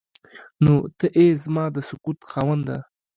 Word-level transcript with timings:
نو 0.63 0.73
ته 0.97 1.05
ای 1.17 1.27
زما 1.43 1.65
د 1.75 1.77
سکوت 1.89 2.19
خاونده. 2.31 2.77